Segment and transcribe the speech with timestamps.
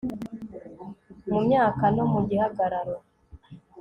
[1.29, 2.97] mumyaka no mugihagararo